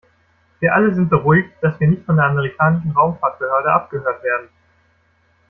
[0.59, 4.49] Wir alle sind beruhigt, dass wir nicht von der amerikanischen Raumfahrtbehörde abgehört werden.